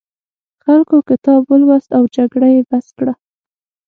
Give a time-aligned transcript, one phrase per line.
[0.63, 3.13] خلکو کتاب ولوست او جګړه یې بس کړه.